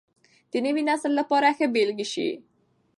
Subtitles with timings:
[0.51, 2.31] د نوي نسل لپاره ښه بېلګه شئ.